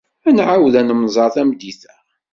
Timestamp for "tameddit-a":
1.35-1.93